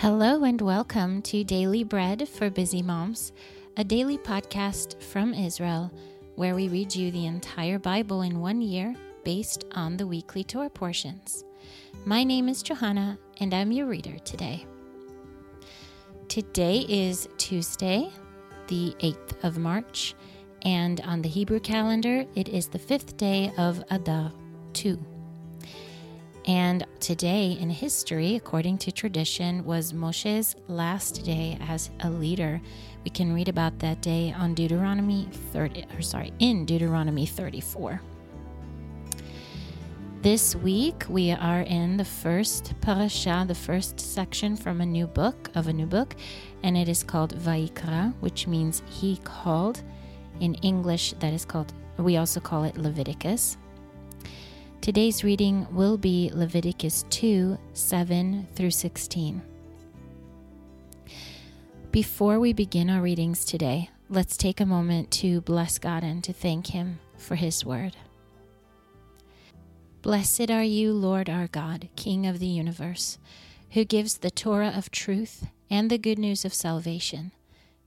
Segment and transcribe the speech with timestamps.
[0.00, 3.32] Hello and welcome to Daily Bread for Busy Moms,
[3.76, 5.92] a daily podcast from Israel
[6.36, 8.94] where we read you the entire Bible in one year
[9.24, 11.44] based on the weekly Torah portions.
[12.06, 14.64] My name is Johanna and I'm your reader today.
[16.28, 18.10] Today is Tuesday,
[18.68, 20.14] the 8th of March,
[20.62, 24.32] and on the Hebrew calendar it is the fifth day of Adar
[24.72, 25.19] 2.
[26.46, 32.60] And today in history, according to tradition, was Moshe's last day as a leader.
[33.04, 38.00] We can read about that day on Deuteronomy 30, or sorry, in Deuteronomy 34.
[40.22, 45.50] This week we are in the first parasha, the first section from a new book
[45.54, 46.14] of a new book,
[46.62, 49.82] and it is called Vaikra, which means he called.
[50.40, 53.56] In English, that is called, we also call it Leviticus.
[54.80, 59.42] Today's reading will be Leviticus 2 7 through 16.
[61.90, 66.32] Before we begin our readings today, let's take a moment to bless God and to
[66.32, 67.94] thank Him for His word.
[70.00, 73.18] Blessed are you, Lord our God, King of the universe,
[73.72, 77.32] who gives the Torah of truth and the good news of salvation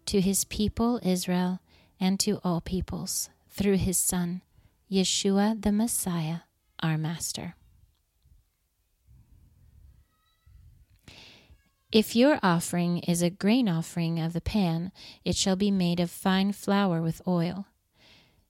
[0.06, 1.60] to His people Israel
[2.00, 4.44] and to all peoples through His Son,
[4.92, 6.42] Yeshua the Messiah
[6.84, 7.56] our Master.
[11.92, 14.92] If your offering is a grain offering of the pan,
[15.24, 17.68] it shall be made of fine flour with oil.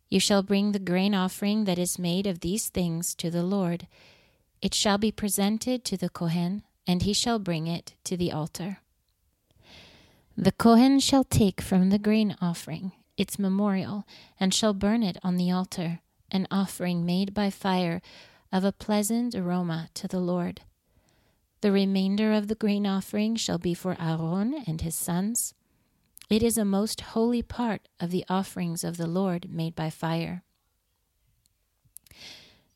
[0.09, 3.87] You shall bring the grain offering that is made of these things to the Lord.
[4.61, 8.79] It shall be presented to the Kohen, and he shall bring it to the altar.
[10.37, 14.05] The Kohen shall take from the grain offering its memorial,
[14.39, 15.99] and shall burn it on the altar
[16.31, 18.01] an offering made by fire
[18.51, 20.61] of a pleasant aroma to the Lord.
[21.61, 25.53] The remainder of the grain offering shall be for Aaron and his sons.
[26.29, 30.43] It is a most holy part of the offerings of the Lord made by fire.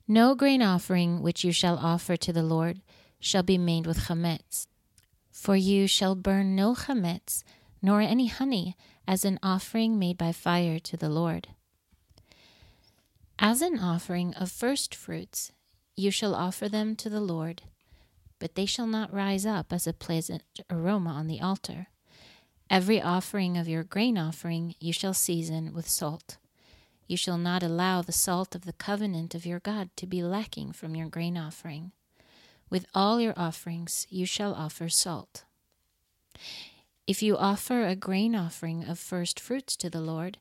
[0.07, 2.81] No grain offering which you shall offer to the Lord
[3.19, 4.67] shall be made with chametz.
[5.31, 7.43] For you shall burn no chametz,
[7.81, 8.75] nor any honey,
[9.07, 11.49] as an offering made by fire to the Lord.
[13.39, 15.51] As an offering of first fruits,
[15.95, 17.61] you shall offer them to the Lord,
[18.39, 21.87] but they shall not rise up as a pleasant aroma on the altar.
[22.69, 26.37] Every offering of your grain offering you shall season with salt.
[27.07, 30.73] You shall not allow the salt of the covenant of your God to be lacking
[30.73, 31.91] from your grain offering.
[32.69, 35.45] With all your offerings you shall offer salt.
[37.05, 40.37] If you offer a grain offering of first fruits to the Lord,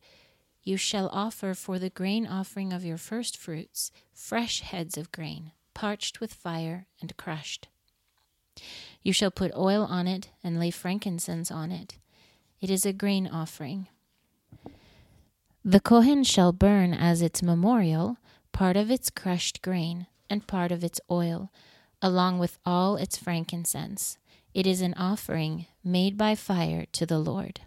[0.67, 5.53] you shall offer for the grain offering of your first fruits fresh heads of grain,
[5.75, 7.69] parched with fire and crushed.
[9.01, 11.99] You shall put oil on it and lay frankincense on it.
[12.61, 13.87] It is a grain offering.
[15.65, 18.17] The Kohen shall burn as its memorial
[18.51, 21.53] part of its crushed grain and part of its oil,
[22.03, 24.19] along with all its frankincense.
[24.53, 27.61] It is an offering made by fire to the Lord.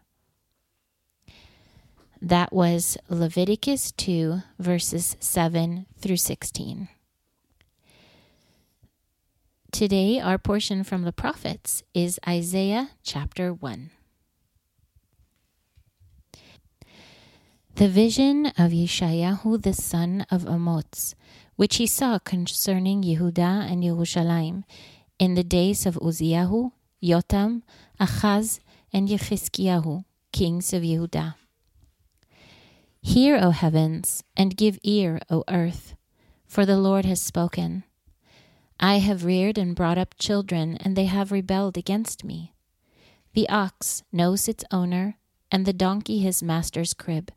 [2.22, 6.90] That was Leviticus 2, verses 7 through 16.
[9.72, 13.92] Today, our portion from the prophets is Isaiah chapter 1.
[17.76, 21.16] The vision of Yeshayahu the son of Amoz,
[21.56, 24.66] which he saw concerning Yehudah and Yerushalayim
[25.20, 27.62] in the days of Uzziahu, Yotam,
[27.98, 28.60] Achaz,
[28.92, 30.04] and Yechizkiyahu,
[30.34, 31.39] kings of Yehudah.
[33.02, 35.96] Hear, O heavens, and give ear, O earth,
[36.46, 37.84] for the Lord has spoken.
[38.78, 42.54] I have reared and brought up children, and they have rebelled against me.
[43.34, 45.18] The ox knows its owner,
[45.50, 47.32] and the donkey his master's crib.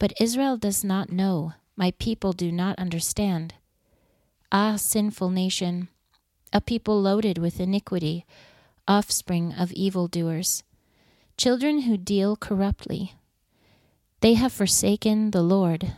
[0.00, 3.54] But Israel does not know, my people do not understand.
[4.50, 5.88] Ah, sinful nation,
[6.52, 8.26] a people loaded with iniquity,
[8.88, 10.64] offspring of evildoers,
[11.36, 13.12] children who deal corruptly
[14.20, 15.92] they have forsaken the Lord.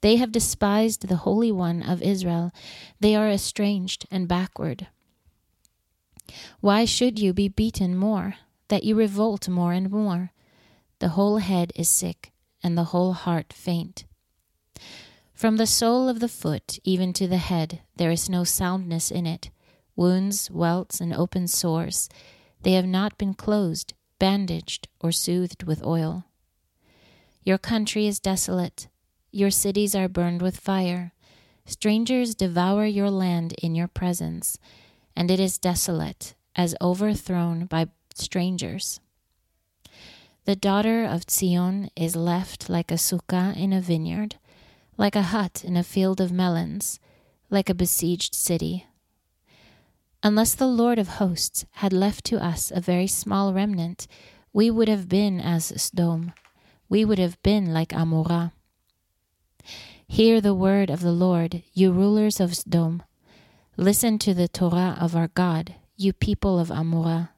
[0.00, 2.52] They have despised the Holy One of Israel.
[3.00, 4.86] They are estranged and backward.
[6.60, 8.34] Why should you be beaten more,
[8.68, 10.30] that you revolt more and more?
[11.00, 12.32] The whole head is sick,
[12.62, 14.04] and the whole heart faint.
[15.34, 19.26] From the sole of the foot even to the head, there is no soundness in
[19.26, 19.50] it.
[19.96, 22.08] Wounds, welts, and open sores,
[22.62, 26.24] they have not been closed, bandaged, or soothed with oil.
[27.48, 28.88] Your country is desolate.
[29.32, 31.14] Your cities are burned with fire.
[31.64, 34.58] Strangers devour your land in your presence,
[35.16, 39.00] and it is desolate, as overthrown by strangers.
[40.44, 44.36] The daughter of Zion is left like a sukkah in a vineyard,
[44.98, 47.00] like a hut in a field of melons,
[47.48, 48.88] like a besieged city.
[50.22, 54.06] Unless the Lord of hosts had left to us a very small remnant,
[54.52, 56.34] we would have been as Sodom,
[56.88, 58.52] we would have been like Amorah.
[60.06, 63.02] Hear the word of the Lord, you rulers of Sodom.
[63.76, 67.30] Listen to the Torah of our God, you people of Amorah.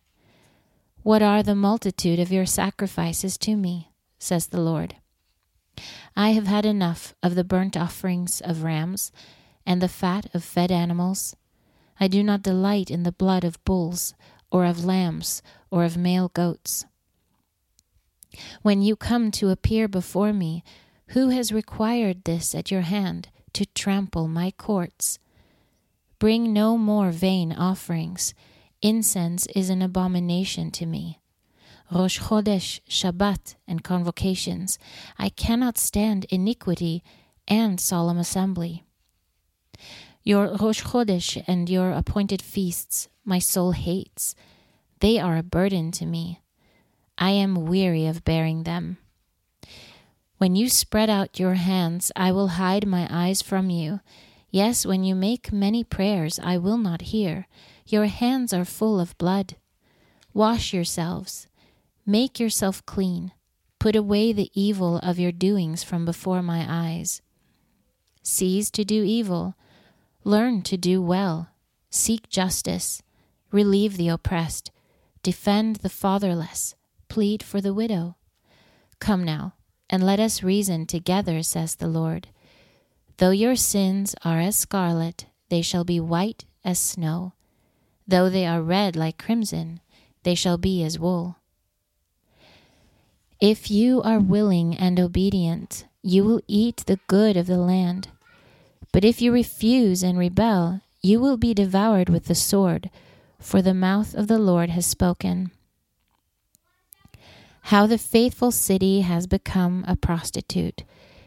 [1.03, 3.91] What are the multitude of your sacrifices to me?
[4.19, 4.97] says the Lord.
[6.15, 9.11] I have had enough of the burnt offerings of rams
[9.67, 11.35] and the fat of fed animals.
[11.99, 14.15] I do not delight in the blood of bulls,
[14.51, 16.87] or of lambs, or of male goats.
[18.63, 20.65] When you come to appear before me,
[21.09, 25.19] who has required this at your hand to trample my courts?
[26.19, 28.35] Bring no more vain offerings
[28.83, 31.19] Incense is an abomination to me.
[31.93, 34.79] Rosh Chodesh, Shabbat, and convocations.
[35.19, 37.03] I cannot stand iniquity
[37.47, 38.85] and solemn assembly.
[40.23, 44.35] Your Rosh Chodesh and your appointed feasts my soul hates.
[45.01, 46.41] They are a burden to me.
[47.21, 48.97] I am weary of bearing them.
[50.39, 54.01] When you spread out your hands, I will hide my eyes from you.
[54.51, 57.47] Yes, when you make many prayers, I will not hear.
[57.87, 59.57] Your hands are full of blood.
[60.33, 61.47] Wash yourselves.
[62.07, 63.33] Make yourself clean.
[63.79, 67.21] Put away the evil of your doings from before my eyes.
[68.23, 69.57] Cease to do evil.
[70.25, 71.51] Learn to do well.
[71.91, 73.03] Seek justice.
[73.53, 74.71] Relieve the oppressed.
[75.23, 76.75] Defend the fatherless.
[77.11, 78.15] Plead for the widow.
[79.01, 79.55] Come now,
[79.91, 82.29] and let us reason together, says the Lord.
[83.19, 87.33] Though your sins are as scarlet, they shall be white as snow.
[88.07, 89.81] Though they are red like crimson,
[90.23, 91.37] they shall be as wool.
[93.41, 98.09] If you are willing and obedient, you will eat the good of the land.
[98.93, 102.89] But if you refuse and rebel, you will be devoured with the sword,
[103.41, 105.51] for the mouth of the Lord has spoken.
[107.63, 110.85] How the faithful city has become a prostitute.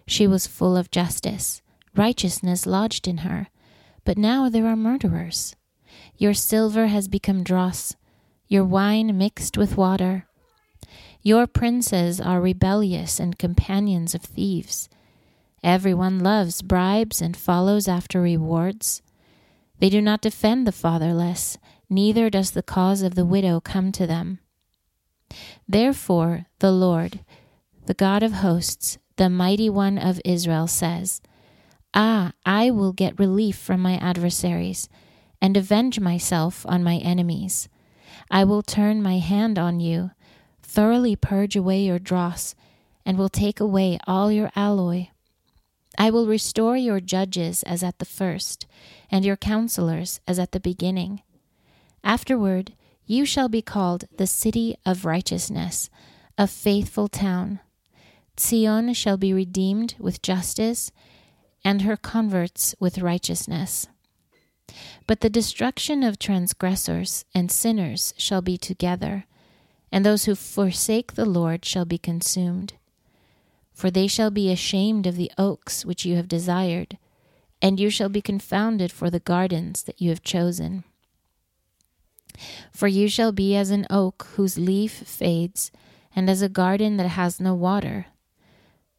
[0.07, 1.61] She was full of justice,
[1.95, 3.47] righteousness lodged in her,
[4.03, 5.55] but now there are murderers.
[6.17, 7.95] Your silver has become dross,
[8.47, 10.27] your wine mixed with water.
[11.21, 14.89] Your princes are rebellious and companions of thieves.
[15.63, 19.01] Everyone loves bribes and follows after rewards.
[19.79, 21.57] They do not defend the fatherless,
[21.89, 24.39] neither does the cause of the widow come to them.
[25.67, 27.19] Therefore, the Lord,
[27.85, 31.21] the God of hosts, the mighty one of Israel, says,
[31.93, 34.89] Ah, I will get relief from my adversaries
[35.41, 37.69] and avenge myself on my enemies.
[38.31, 40.11] I will turn my hand on you,
[40.61, 42.55] thoroughly purge away your dross,
[43.05, 45.09] and will take away all your alloy.
[45.97, 48.65] I will restore your judges as at the first,
[49.11, 51.21] and your counselors as at the beginning.
[52.03, 52.73] Afterward,
[53.05, 55.89] you shall be called the city of righteousness,
[56.37, 57.59] a faithful town.
[58.39, 60.91] Zion shall be redeemed with justice,
[61.63, 63.87] and her converts with righteousness.
[65.05, 69.25] But the destruction of transgressors and sinners shall be together,
[69.91, 72.73] and those who forsake the Lord shall be consumed.
[73.73, 76.97] For they shall be ashamed of the oaks which you have desired,
[77.61, 80.83] and you shall be confounded for the gardens that you have chosen.
[82.71, 85.71] For you shall be as an oak whose leaf fades,
[86.15, 88.07] and as a garden that has no water.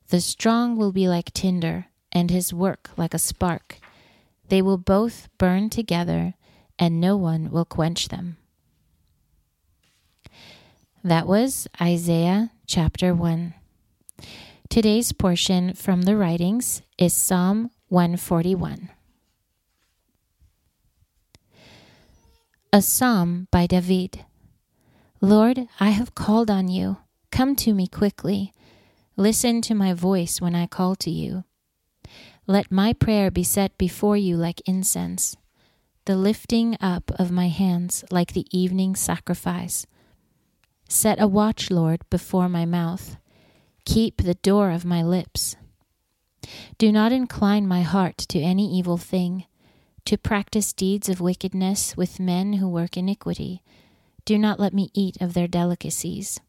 [0.09, 3.79] The strong will be like tinder, and his work like a spark
[4.49, 6.35] they will both burn together,
[6.79, 8.37] and no one will quench them.
[11.03, 13.55] That was Isaiah chapter 1.
[14.69, 18.91] Today's portion from the writings is Psalm 141.
[22.75, 24.25] A psalm by David.
[25.21, 26.97] Lord, I have called on you.
[27.31, 28.53] Come to me quickly.
[29.17, 31.45] Listen to my voice when I call to you.
[32.49, 35.37] Let my prayer be set before you like incense,
[36.07, 39.87] the lifting up of my hands like the evening sacrifice.
[40.89, 43.19] Set a watch, Lord, before my mouth.
[43.85, 45.55] Keep the door of my lips.
[46.79, 49.45] Do not incline my heart to any evil thing,
[50.05, 53.63] to practice deeds of wickedness with men who work iniquity.
[54.25, 56.41] Do not let me eat of their delicacies.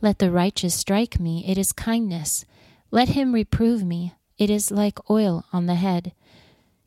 [0.00, 2.44] Let the righteous strike me, it is kindness.
[2.90, 6.12] Let him reprove me, it is like oil on the head.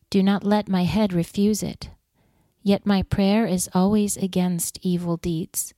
[0.09, 1.89] Do not let my head refuse it.
[2.61, 5.73] Yet my prayer is always against evil deeds.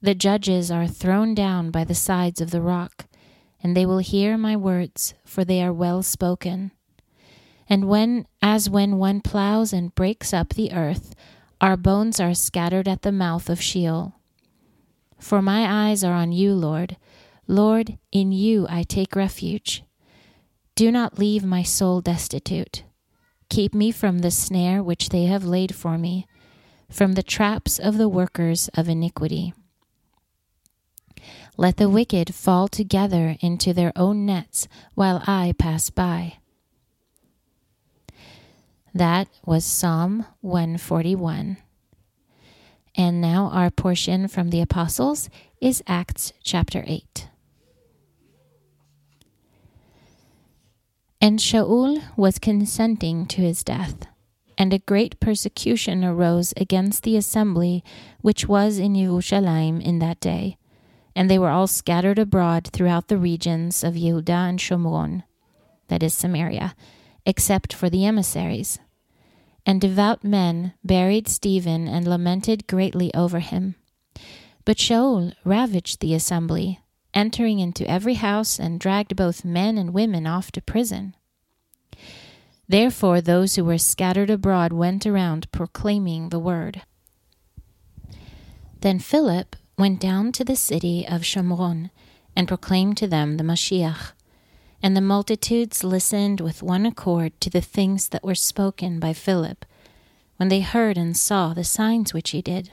[0.00, 3.04] The judges are thrown down by the sides of the rock,
[3.62, 6.72] and they will hear my words, for they are well spoken.
[7.70, 11.14] And when, as when one ploughs and breaks up the earth,
[11.60, 14.14] our bones are scattered at the mouth of Sheol.
[15.20, 16.96] For my eyes are on you, Lord.
[17.46, 19.84] Lord, in you I take refuge.
[20.74, 22.82] Do not leave my soul destitute.
[23.50, 26.26] Keep me from the snare which they have laid for me,
[26.88, 29.52] from the traps of the workers of iniquity.
[31.56, 36.38] Let the wicked fall together into their own nets while I pass by.
[38.94, 41.58] That was Psalm 141.
[42.96, 45.30] And now our portion from the Apostles
[45.60, 47.28] is Acts chapter 8.
[51.20, 54.06] And Shaul was consenting to his death,
[54.58, 57.84] and a great persecution arose against the assembly
[58.22, 60.56] which was in Jerusalem in that day,
[61.14, 65.22] and they were all scattered abroad throughout the regions of Yehudah and Shomron,
[65.88, 66.74] that is Samaria,
[67.26, 68.78] except for the emissaries.
[69.66, 73.74] And devout men buried Stephen and lamented greatly over him.
[74.64, 76.80] But Shaul ravaged the assembly,
[77.12, 81.14] entering into every house and dragged both men and women off to prison.
[82.68, 86.82] Therefore, those who were scattered abroad went around proclaiming the word.
[88.80, 91.90] Then Philip went down to the city of Shomron
[92.36, 94.12] and proclaimed to them the Mashiach
[94.82, 99.64] and the multitudes listened with one accord to the things that were spoken by Philip,
[100.36, 102.72] when they heard and saw the signs which he did.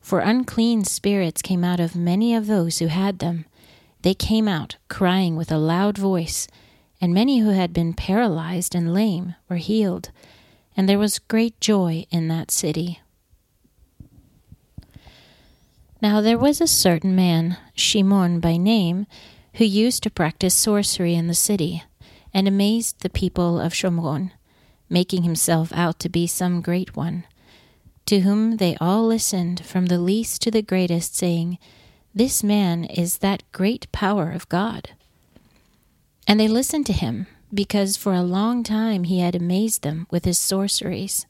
[0.00, 3.46] For unclean spirits came out of many of those who had them.
[4.02, 6.46] They came out, crying with a loud voice,
[7.00, 10.10] and many who had been paralyzed and lame were healed,
[10.76, 13.00] and there was great joy in that city.
[16.02, 19.06] Now there was a certain man, Shimon by name,
[19.54, 21.84] who used to practice sorcery in the city,
[22.32, 24.32] and amazed the people of Shomron,
[24.88, 27.24] making himself out to be some great one,
[28.06, 31.58] to whom they all listened from the least to the greatest, saying,
[32.14, 34.90] This man is that great power of God.
[36.26, 40.24] And they listened to him, because for a long time he had amazed them with
[40.24, 41.26] his sorceries.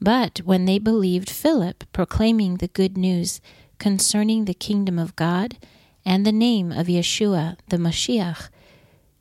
[0.00, 3.40] But when they believed Philip proclaiming the good news
[3.78, 5.56] concerning the kingdom of God,
[6.04, 8.48] and the name of Yeshua, the Mashiach,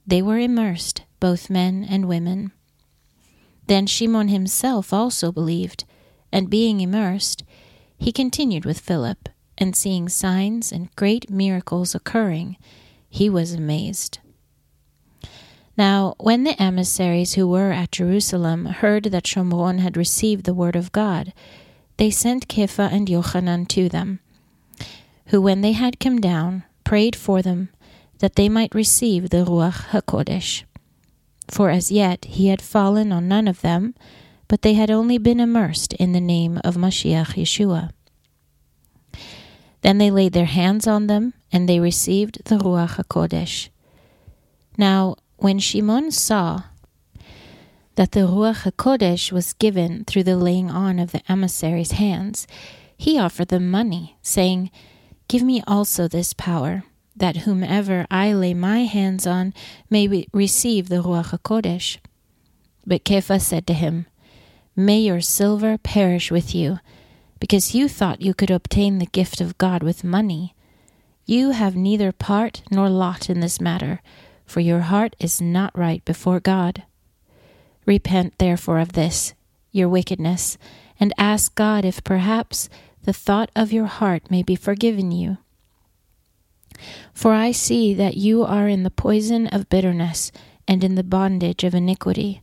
[0.05, 2.51] they were immersed, both men and women.
[3.67, 5.85] Then Shimon himself also believed,
[6.31, 7.43] and being immersed,
[7.97, 12.57] he continued with Philip, and seeing signs and great miracles occurring,
[13.09, 14.19] he was amazed.
[15.77, 20.75] Now, when the emissaries who were at Jerusalem heard that Shomron had received the word
[20.75, 21.33] of God,
[21.97, 24.19] they sent Kepha and Yochanan to them,
[25.27, 26.63] who, when they had come down,
[26.93, 27.69] prayed for them
[28.19, 30.61] that they might receive the Ruach HaKodesh.
[31.47, 33.95] For as yet he had fallen on none of them,
[34.47, 37.89] but they had only been immersed in the name of Mashiach Yeshua.
[39.81, 43.69] Then they laid their hands on them, and they received the Ruach HaKodesh.
[44.77, 46.61] Now, when Shimon saw
[47.95, 52.45] that the Ruach HaKodesh was given through the laying on of the emissaries' hands,
[52.95, 54.69] he offered them money, saying,
[55.27, 56.83] Give me also this power,
[57.15, 59.53] that whomever I lay my hands on
[59.89, 61.97] may re- receive the Ruach HaKodesh.
[62.85, 64.07] But Kepha said to him,
[64.75, 66.79] May your silver perish with you,
[67.39, 70.55] because you thought you could obtain the gift of God with money.
[71.25, 74.01] You have neither part nor lot in this matter,
[74.45, 76.83] for your heart is not right before God.
[77.85, 79.33] Repent therefore of this,
[79.71, 80.57] your wickedness,
[80.99, 82.69] and ask God if perhaps
[83.03, 85.37] the thought of your heart may be forgiven you.
[87.13, 90.31] For I see that you are in the poison of bitterness
[90.67, 92.41] and in the bondage of iniquity.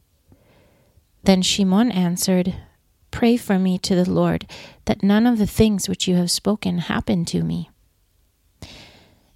[1.25, 2.55] Then Shimon answered,
[3.11, 4.47] Pray for me to the Lord,
[4.85, 7.71] that none of the things which you have spoken happen to me.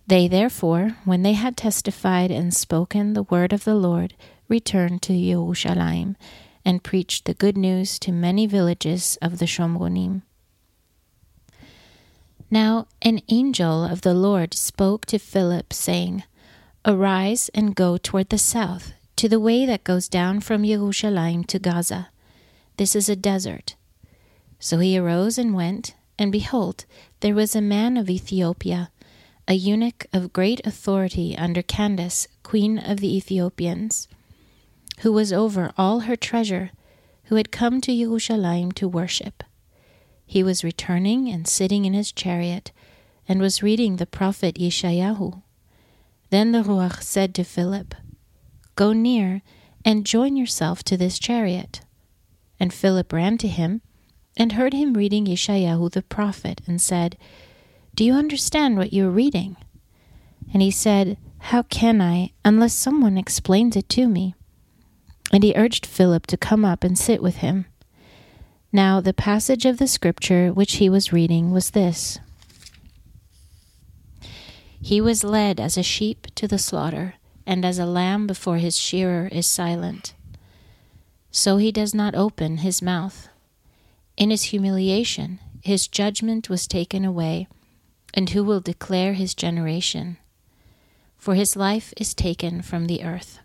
[0.06, 4.14] They therefore, when they had testified and spoken the word of the Lord,
[4.48, 6.16] returned to Jerusalem
[6.64, 10.22] and preached the good news to many villages of the Shomronim.
[12.50, 16.24] Now an angel of the Lord spoke to Philip, saying,
[16.84, 21.58] Arise and go toward the south, to the way that goes down from Jerusalem to
[21.58, 22.08] Gaza.
[22.76, 23.76] This is a desert.
[24.58, 26.84] So he arose and went, and behold,
[27.20, 28.90] there was a man of Ethiopia,
[29.46, 34.08] a eunuch of great authority under Candace, queen of the Ethiopians,
[35.00, 36.70] who was over all her treasure,
[37.24, 39.42] who had come to Jerusalem to worship.
[40.34, 42.72] He was returning and sitting in his chariot,
[43.28, 45.42] and was reading the prophet Yeshayahu.
[46.30, 47.94] Then the Ruach said to Philip,
[48.74, 49.42] Go near
[49.84, 51.82] and join yourself to this chariot.
[52.58, 53.80] And Philip ran to him
[54.36, 57.16] and heard him reading Yeshayahu the prophet and said,
[57.94, 59.56] Do you understand what you are reading?
[60.52, 64.34] And he said, How can I, unless someone explains it to me?
[65.32, 67.66] And he urged Philip to come up and sit with him.
[68.74, 72.18] Now, the passage of the scripture which he was reading was this
[74.82, 77.14] He was led as a sheep to the slaughter,
[77.46, 80.14] and as a lamb before his shearer is silent.
[81.30, 83.28] So he does not open his mouth.
[84.16, 87.46] In his humiliation, his judgment was taken away,
[88.12, 90.16] and who will declare his generation?
[91.16, 93.38] For his life is taken from the earth.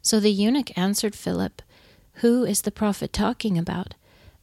[0.00, 1.60] So the eunuch answered Philip,
[2.16, 3.94] who is the prophet talking about?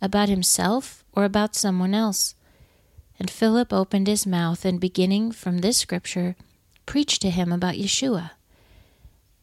[0.01, 2.35] About himself or about someone else?
[3.19, 6.35] And Philip opened his mouth and, beginning from this scripture,
[6.85, 8.31] preached to him about Yeshua.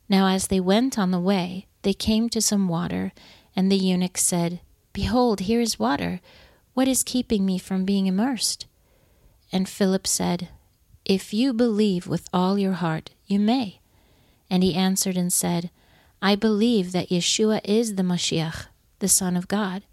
[0.08, 3.12] Now, as they went on the way, they came to some water,
[3.54, 4.60] and the eunuch said,
[4.92, 6.20] Behold, here is water.
[6.74, 8.66] What is keeping me from being immersed?
[9.52, 10.48] And Philip said,
[11.04, 13.80] If you believe with all your heart, you may.
[14.50, 15.70] And he answered and said,
[16.20, 18.66] I believe that Yeshua is the Mashiach,
[18.98, 19.84] the Son of God.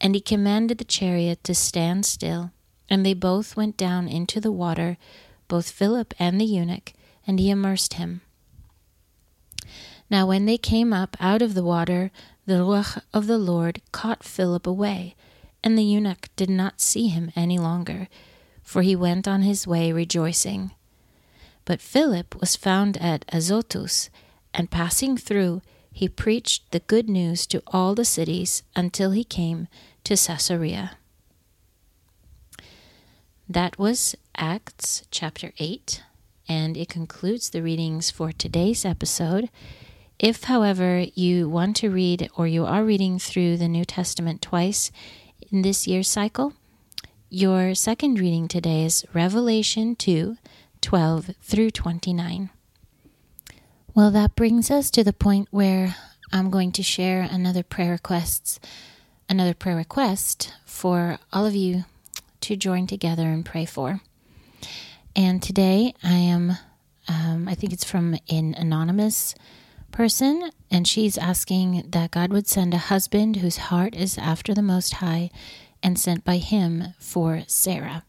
[0.00, 2.52] And he commanded the chariot to stand still,
[2.88, 4.96] and they both went down into the water,
[5.48, 6.92] both Philip and the eunuch,
[7.26, 8.20] and he immersed him.
[10.10, 12.10] Now when they came up out of the water,
[12.46, 15.16] the Ruach of the Lord caught Philip away,
[15.62, 18.08] and the eunuch did not see him any longer,
[18.62, 20.72] for he went on his way rejoicing.
[21.64, 24.10] But Philip was found at Azotus,
[24.54, 25.60] and passing through,
[25.92, 29.68] he preached the good news to all the cities until he came
[30.04, 30.96] to Caesarea.
[33.48, 36.02] That was Acts chapter 8,
[36.48, 39.50] and it concludes the readings for today's episode.
[40.18, 44.90] If, however, you want to read or you are reading through the New Testament twice
[45.52, 46.54] in this year's cycle,
[47.28, 50.36] your second reading today is Revelation 2
[50.80, 52.50] 12 through 29.
[53.96, 55.94] Well, that brings us to the point where
[56.32, 58.58] I'm going to share another prayer requests,
[59.28, 61.84] another prayer request for all of you
[62.40, 64.00] to join together and pray for.
[65.14, 66.54] And today I am,
[67.06, 69.36] um, I think it's from an anonymous
[69.92, 74.60] person, and she's asking that God would send a husband whose heart is after the
[74.62, 75.30] Most High
[75.84, 78.02] and sent by Him for Sarah.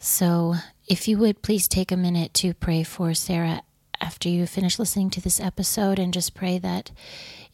[0.00, 0.56] So,
[0.88, 3.62] if you would please take a minute to pray for Sarah
[4.00, 6.90] after you finish listening to this episode and just pray that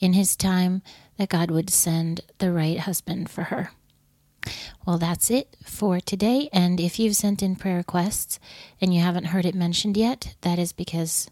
[0.00, 0.82] in his time
[1.16, 3.70] that God would send the right husband for her.
[4.86, 6.48] Well, that's it for today.
[6.52, 8.40] And if you've sent in prayer requests
[8.80, 11.28] and you haven't heard it mentioned yet, that is because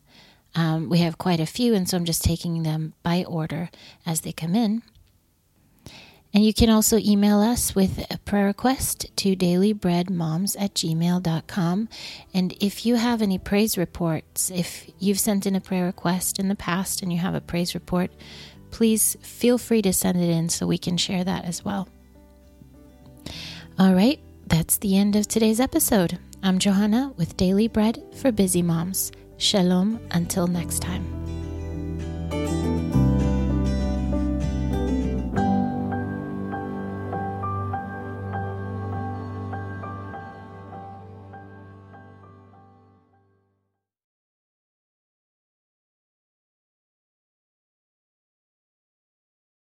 [0.54, 3.70] um, we have quite a few, and so I'm just taking them by order
[4.04, 4.82] as they come in.
[6.32, 11.88] And you can also email us with a prayer request to dailybreadmoms at gmail.com.
[12.32, 16.48] And if you have any praise reports, if you've sent in a prayer request in
[16.48, 18.12] the past and you have a praise report,
[18.70, 21.88] please feel free to send it in so we can share that as well.
[23.78, 26.18] All right, that's the end of today's episode.
[26.42, 29.10] I'm Johanna with Daily Bread for Busy Moms.
[29.36, 31.20] Shalom until next time.